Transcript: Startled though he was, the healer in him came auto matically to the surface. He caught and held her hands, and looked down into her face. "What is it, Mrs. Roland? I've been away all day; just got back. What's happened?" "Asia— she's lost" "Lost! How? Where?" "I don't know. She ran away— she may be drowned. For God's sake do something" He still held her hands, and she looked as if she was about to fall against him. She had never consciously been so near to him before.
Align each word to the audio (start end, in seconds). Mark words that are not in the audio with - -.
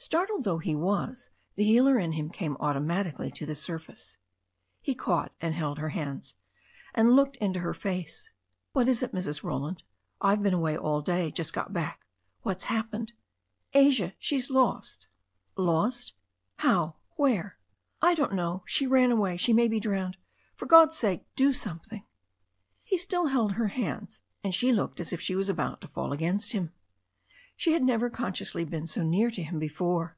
Startled 0.00 0.44
though 0.44 0.58
he 0.58 0.76
was, 0.76 1.28
the 1.56 1.64
healer 1.64 1.98
in 1.98 2.12
him 2.12 2.30
came 2.30 2.54
auto 2.60 2.78
matically 2.78 3.34
to 3.34 3.44
the 3.44 3.56
surface. 3.56 4.16
He 4.80 4.94
caught 4.94 5.34
and 5.40 5.56
held 5.56 5.78
her 5.78 5.88
hands, 5.88 6.36
and 6.94 7.16
looked 7.16 7.40
down 7.40 7.48
into 7.48 7.60
her 7.60 7.74
face. 7.74 8.30
"What 8.72 8.86
is 8.86 9.02
it, 9.02 9.12
Mrs. 9.12 9.42
Roland? 9.42 9.82
I've 10.20 10.40
been 10.40 10.54
away 10.54 10.76
all 10.78 11.02
day; 11.02 11.32
just 11.32 11.52
got 11.52 11.72
back. 11.72 12.06
What's 12.42 12.66
happened?" 12.66 13.12
"Asia— 13.72 14.14
she's 14.20 14.50
lost" 14.50 15.08
"Lost! 15.56 16.14
How? 16.58 16.94
Where?" 17.16 17.58
"I 18.00 18.14
don't 18.14 18.34
know. 18.34 18.62
She 18.66 18.86
ran 18.86 19.10
away— 19.10 19.36
she 19.36 19.52
may 19.52 19.66
be 19.66 19.80
drowned. 19.80 20.16
For 20.54 20.66
God's 20.66 20.96
sake 20.96 21.26
do 21.34 21.52
something" 21.52 22.06
He 22.84 22.98
still 22.98 23.26
held 23.26 23.54
her 23.54 23.66
hands, 23.68 24.22
and 24.44 24.54
she 24.54 24.70
looked 24.70 25.00
as 25.00 25.12
if 25.12 25.20
she 25.20 25.34
was 25.34 25.48
about 25.48 25.80
to 25.80 25.88
fall 25.88 26.12
against 26.12 26.52
him. 26.52 26.72
She 27.60 27.72
had 27.72 27.82
never 27.82 28.08
consciously 28.08 28.64
been 28.64 28.86
so 28.86 29.02
near 29.02 29.32
to 29.32 29.42
him 29.42 29.58
before. 29.58 30.16